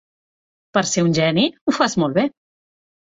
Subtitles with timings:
[0.77, 2.25] Per ser un geni, ho fas molt bé.